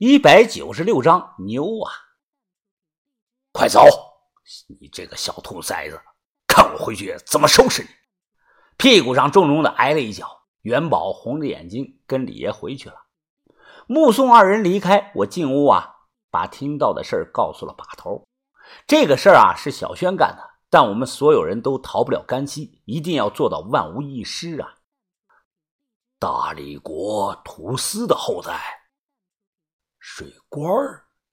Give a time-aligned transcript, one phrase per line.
[0.00, 1.90] 一百九十六章牛啊！
[3.50, 3.80] 快走！
[4.78, 6.00] 你这个小兔崽子，
[6.46, 7.88] 看我回去怎么收拾你！
[8.76, 10.44] 屁股上重重的挨了一脚。
[10.62, 12.94] 元宝红着眼睛跟李爷回去了。
[13.88, 15.96] 目送二人离开，我进屋啊，
[16.30, 18.24] 把听到的事儿告诉了把头。
[18.86, 24.76] 这个事儿啊是小轩干的，但我们所有人都逃不了干系，一定要做到万无一失啊！
[26.20, 28.77] 大理国土司的后代，
[30.10, 30.72] 水官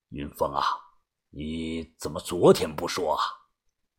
[0.10, 0.62] 云峰啊，
[1.30, 3.24] 你怎么昨天不说啊？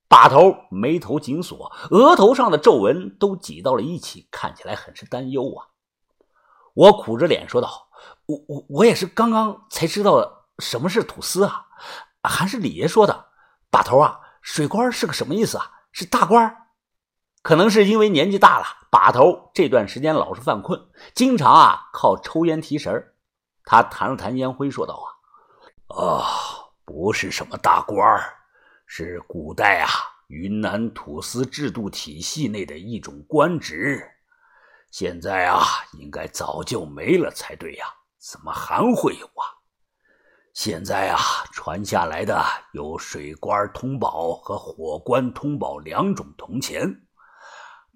[0.06, 5.68] 把头眉头紧锁，额头上的皱纹都挤到了一起，看起来很是担忧啊。
[6.74, 7.88] 我苦着脸说道
[8.28, 11.68] ：“我我我也是刚刚才知道什么是土司啊，
[12.22, 13.28] 还是李爷说的。
[13.70, 15.72] 把头啊，水官是个什么意思啊？
[15.90, 16.54] 是大官？
[17.42, 23.14] 可能是因为年纪大了，把头这段时间老是犯困，经常啊靠抽烟提神
[23.68, 25.02] 他弹了弹烟灰，说道
[25.90, 26.24] ：“啊，啊，
[26.84, 27.98] 不是什么大官
[28.86, 29.90] 是古代啊，
[30.28, 34.00] 云南土司制度体系内的一种官职，
[34.92, 37.86] 现在啊，应该早就没了才对呀，
[38.18, 39.58] 怎么还会有啊？
[40.54, 41.18] 现在啊，
[41.52, 42.40] 传下来的
[42.72, 46.88] 有水官通宝和火官通宝两种铜钱，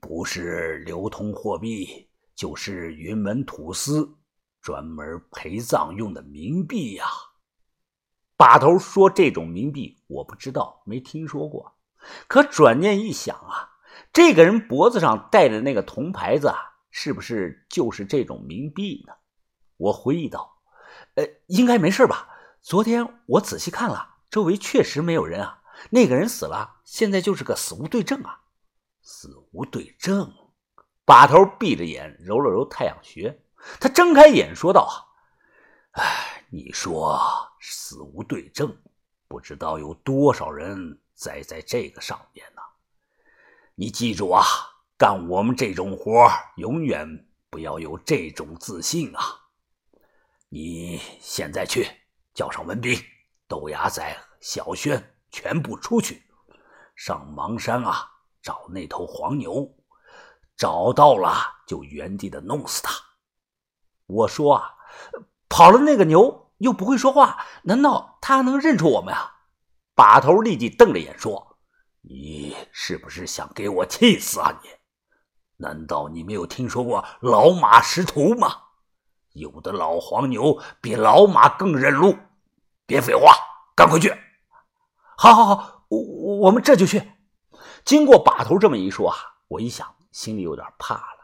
[0.00, 4.16] 不是流通货币，就是云门土司
[4.60, 7.06] 专门陪葬用的冥币呀。
[8.36, 11.76] 把头说：“这种冥币我不知道，没听说过。
[12.26, 13.68] 可转念一想啊，
[14.12, 16.56] 这个人脖子上戴的那个铜牌子啊，
[16.90, 19.12] 是不是就是这种冥币呢？”
[19.76, 20.62] 我回忆道
[21.16, 22.28] ：“呃，应该没事吧？
[22.62, 25.62] 昨天我仔细看了，周围确实没有人啊。
[25.90, 28.40] 那个人死了，现在就是个死无对证啊。
[29.02, 30.32] 死无对证。”
[31.04, 33.42] 把头闭着眼揉了揉太阳穴，
[33.78, 35.08] 他睁开眼说道
[35.92, 37.18] ：“啊，哎，你说。”
[37.62, 38.74] 死无对证，
[39.28, 42.62] 不知道有多少人栽在这个上面呢。
[43.74, 44.42] 你记住啊，
[44.96, 46.26] 干我们这种活
[46.56, 47.06] 永远
[47.50, 49.22] 不要有这种自信啊。
[50.48, 51.86] 你现在去
[52.32, 52.98] 叫上文斌、
[53.46, 54.02] 豆芽仔、
[54.40, 56.22] 小轩，全部出去，
[56.96, 58.10] 上芒山啊
[58.40, 59.70] 找那头黄牛，
[60.56, 62.94] 找到了就原地的弄死他。
[64.12, 64.74] 我说啊，
[65.48, 66.38] 跑了那个牛。
[66.60, 69.32] 又不会说话，难道他能认出我们啊？
[69.94, 71.56] 把头立即瞪着眼说
[72.04, 74.60] ：“你是不是想给我气死啊？
[74.62, 74.68] 你
[75.56, 78.48] 难道你没有听说过老马识途吗？
[79.32, 82.14] 有的老黄牛比老马更认路。
[82.84, 83.32] 别废话，
[83.74, 84.14] 赶快去！
[85.16, 85.98] 好，好，好，我
[86.40, 87.10] 我们这就去。”
[87.86, 89.16] 经过把头这么一说啊，
[89.48, 91.19] 我一想，心里有点怕了。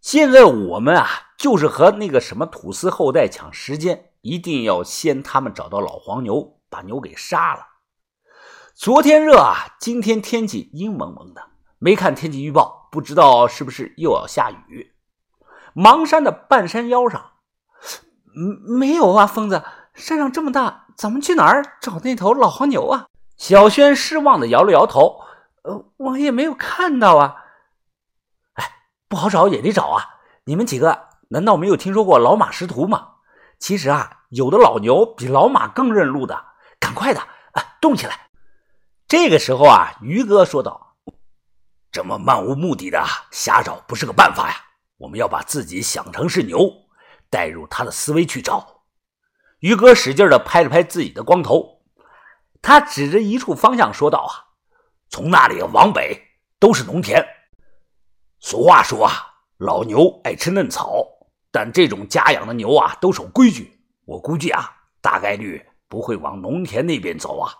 [0.00, 1.06] 现在我们啊，
[1.36, 4.06] 就是和那个什么土司后代抢时间。
[4.22, 7.60] 一定要先他们找到老黄牛，把牛给杀了。
[8.74, 11.42] 昨天热啊，今天天气阴蒙蒙的，
[11.78, 14.92] 没看天气预报，不知道是不是又要下雨。
[15.74, 17.30] 邙山的半山腰上，
[18.78, 19.62] 没有啊，疯子，
[19.94, 23.06] 山上这么大，咱们去哪儿找那头老黄牛啊？
[23.38, 25.22] 小轩失望的摇了摇头，
[25.62, 27.39] 呃，我也没有看到啊。
[29.10, 30.20] 不好找也得找啊。
[30.44, 33.08] 你们几个难道没有听说过老马识途吗？
[33.58, 36.44] 其实啊，有的老牛比老马更认路的，
[36.78, 38.30] 赶快的啊，动起来！
[39.08, 40.94] 这个时候啊，于哥说道
[41.90, 44.54] ：“这么漫无目的的瞎找不是个办法呀，
[44.96, 46.70] 我们要把自己想成是牛，
[47.28, 48.84] 带入他的思维去找。”
[49.58, 51.82] 于哥使劲的拍了拍自己的光头，
[52.62, 54.54] 他指着一处方向说道：“啊，
[55.10, 56.18] 从那里往北
[56.60, 57.26] 都是农田。
[58.40, 59.12] 俗话说啊，
[59.58, 61.06] 老牛爱吃嫩草。”
[61.52, 63.80] 但这种家养的牛啊，都守规矩。
[64.04, 67.52] 我估计啊，大概率不会往农田那边走啊。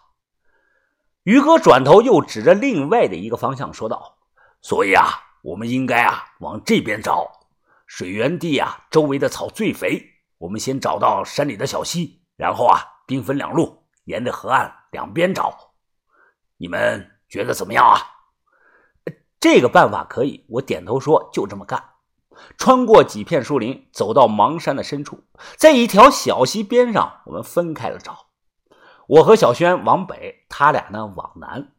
[1.25, 4.17] 于哥转头又指着另外的一个方向说道
[4.63, 5.07] ：“所以啊，
[5.43, 7.29] 我们应该啊往这边找。
[7.89, 10.01] 水源地啊，周围的草最肥。
[10.39, 15.73] 我们先找到山里的小溪，然后啊，兵分两路，沿着河岸两边找。
[16.59, 17.99] 你们觉得怎么样啊？
[19.41, 20.45] 这个办法可以。
[20.51, 21.83] 我点头说：就这么干。”
[22.57, 25.25] 穿过几片树林，走到邙山的深处，
[25.57, 28.27] 在一条小溪边上，我们分开了找。
[29.07, 31.73] 我和小轩往北，他俩呢往南。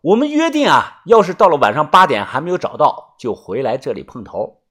[0.00, 4.62] 我们约定啊，要是到了晚上八点还没有找到，就回来这里碰头。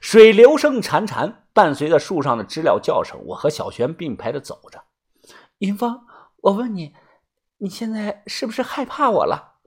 [0.00, 4.82] 水流声潺潺，伴随着树上的知了叫声，我和小轩并排的走着。
[5.58, 6.00] 云峰，
[6.40, 6.94] 我问你，
[7.58, 9.60] 你现在是不是害怕我了？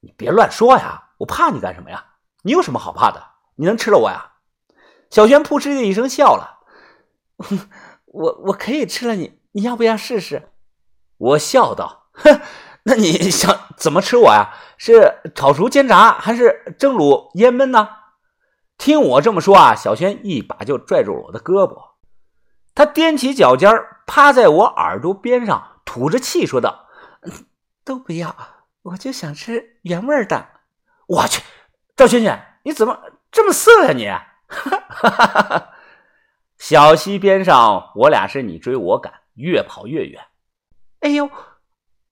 [0.00, 2.04] 你别乱说呀，我怕你干什么呀？
[2.42, 3.22] 你有什么好怕的？
[3.56, 4.32] 你能吃了我呀？
[5.10, 6.60] 小轩扑哧的一声笑了。
[8.06, 10.50] 我我可以吃了你，你要不要试试？
[11.18, 12.40] 我笑道：“哼，
[12.84, 14.54] 那你想怎么吃我呀？
[14.76, 17.88] 是炒熟、煎炸，还是蒸、卤、腌、焖呢？”
[18.78, 21.92] 听我这么说啊，小轩一把就拽住了我的胳膊，
[22.74, 23.70] 他踮起脚尖
[24.06, 26.86] 趴在我耳朵边上，吐着气说道
[27.84, 28.36] ：“都不要，
[28.82, 30.48] 我就想吃原味的。”
[31.06, 31.42] 我去，
[31.96, 33.00] 赵轩轩，你怎么
[33.30, 34.08] 这么色呀你？
[34.48, 35.70] 哈哈哈哈
[36.58, 40.20] 小溪边上，我俩是你追我赶，越跑越远。
[41.00, 41.30] 哎呦，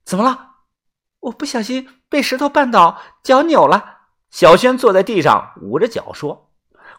[0.04, 0.50] 怎么了？
[1.20, 4.02] 我不小心被石头绊倒，脚扭了。
[4.30, 6.50] 小轩坐在地上捂着脚说：“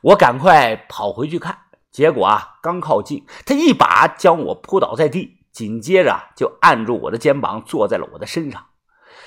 [0.01, 1.57] 我赶快跑回去看。”
[1.91, 8.65] 结果啊，刚靠近，他一把将我扑倒在地，紧接着就按住我的肩膀，坐在了我的身上。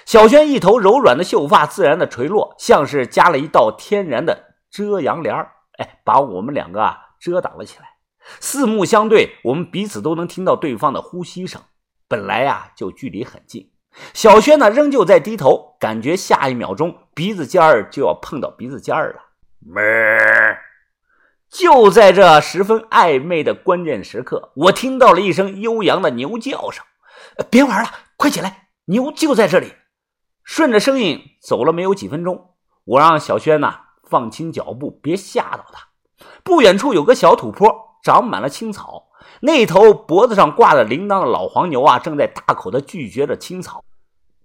[0.09, 5.37] 小轩一头柔软的秀发自然的垂落，像是加了一道天然的遮阳帘
[5.77, 7.85] 哎，把我们两个啊遮挡了起来。
[8.41, 11.61] 四目相对，我们彼此都能听到对方的呼吸声。
[12.09, 13.71] 本来呀，就距离很近。
[14.15, 19.21] 小轩呢，仍旧在低头，感觉下一秒钟鼻子尖儿就要碰到鼻子尖儿了。
[19.67, 20.57] 哞！
[21.51, 26.83] 就在这十分暧昧的关键时刻，我听到了一声悠扬的牛叫声。
[27.51, 28.69] 别玩了，快起来！
[28.87, 29.75] 牛就在这里。
[30.49, 32.55] 顺着声音走了没有几分钟，
[32.85, 35.89] 我让小轩呐放轻脚步，别吓到他。
[36.43, 39.09] 不远处有个小土坡，长满了青草。
[39.41, 43.85] 那头脖子上挂着铃铛的老黄牛啊，正在大口的咀嚼着青草。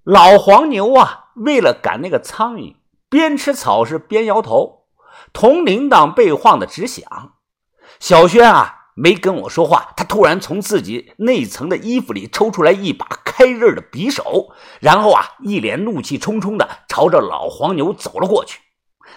[0.04, 2.76] 老黄牛啊，为了赶那个苍蝇，
[3.10, 4.88] 边吃草是边摇头，
[5.32, 7.36] 铜铃铛被晃得直响。
[8.02, 18.60] 小轩啊，没跟我说话，他突然从自己内层的衣服里抽出来一把开刃的匕首，然后啊，一脸怒气冲冲的朝着老黄牛走了过去。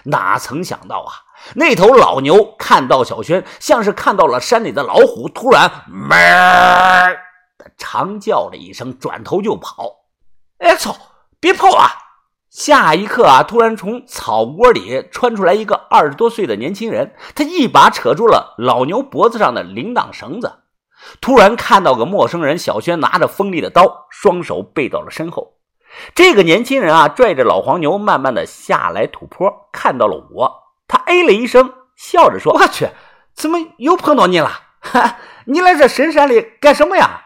[0.03, 1.13] 哪曾想到啊！
[1.55, 7.17] 那头老牛看到小轩，像是看到了山里的老虎，突然“哞”
[7.57, 10.05] 的长叫了一声，转头就跑。
[10.59, 10.95] 哎操！
[11.39, 11.91] 别跑啊！
[12.57, 20.53] 下一刻啊，突然从草窝里窜出来一个二十多岁的年轻人，他一把扯住了老牛脖子上的铃铛绳子。
[21.21, 25.59] 突然看到个陌生人，小轩拿着锋利的刀，双手背到了身后。
[26.15, 30.63] 这个年轻人啊，拽着老黄牛，慢慢的下来土坡，看到了我。
[30.87, 32.87] 他哎了一声，笑着说：“我去，
[33.35, 34.49] 怎么又碰到你了？
[34.79, 37.21] 哈， 你来这深山里干什么呀？”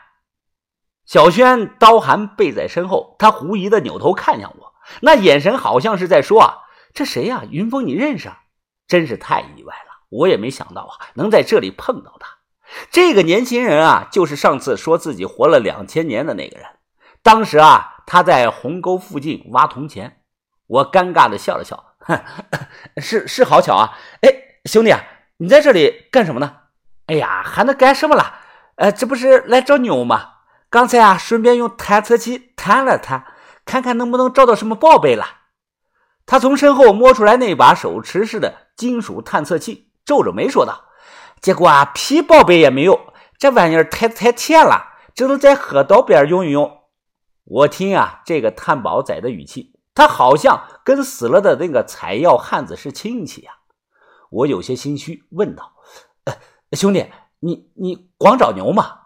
[1.07, 4.70] 小轩刀寒背在身后，他狐疑的扭头看向我，
[5.01, 6.57] 那眼神好像是在说：“啊，
[6.93, 7.43] 这谁呀？
[7.49, 8.29] 云峰，你认识？
[8.29, 8.39] 啊
[8.87, 12.27] 真是太意外了，我也没想到啊，能在这里碰到他。
[12.89, 16.67] 这个年轻人啊，就是上次说自己活了两千年的那个人。
[17.23, 20.17] 当时啊，他在鸿沟附近挖铜钱。”
[20.67, 21.95] 我尴尬的笑了笑。
[21.99, 22.19] 哼
[22.97, 23.97] 是是，好巧啊！
[24.21, 24.29] 哎，
[24.65, 25.01] 兄弟啊，
[25.37, 26.55] 你在这里干什么呢？
[27.07, 28.39] 哎呀，还能干什么了？
[28.75, 30.29] 呃，这不是来找牛吗？
[30.69, 33.25] 刚才啊，顺便用探测器探了探，
[33.65, 35.25] 看看能不能找到什么宝贝了。
[36.25, 40.85] 他从身后摸出来那把手持式的金属探测器，皱着眉说道
[41.41, 46.79] ：“结果啊，屁宝贝也没有，这玩意儿太太浅了，只能在河道边用一用。”
[47.43, 49.73] 我听啊，这个探宝仔的语气。
[49.93, 53.51] 他好像跟死了的那个采药汉子是亲戚呀，
[54.29, 55.73] 我有些心虚，问道
[56.71, 58.99] ：“兄弟，你你光找牛吗？”